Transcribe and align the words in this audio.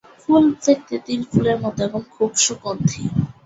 ফুল 0.21 0.43
দেখতে 0.63 0.95
তিল 1.05 1.21
ফুলের 1.29 1.57
মতো 1.63 1.79
এবং 1.87 2.01
খুব 2.15 2.29
সুগন্ধি। 2.45 3.03